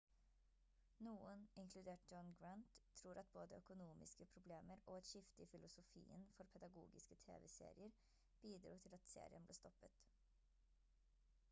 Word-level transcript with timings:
noen 1.07 1.43
inkludert 1.63 2.07
john 2.13 2.31
grant 2.39 2.79
tror 3.01 3.19
at 3.23 3.29
både 3.35 3.59
økonomiske 3.65 4.27
problemer 4.31 4.81
og 4.87 4.97
et 5.03 5.09
skifte 5.11 5.45
i 5.47 5.49
filosofien 5.53 6.27
for 6.39 6.49
pedagogiske 6.57 7.21
tv-serier 7.27 7.95
bidro 8.49 8.77
til 8.87 8.99
at 9.01 9.09
serien 9.17 9.49
ble 9.53 9.61
stoppet 9.61 10.03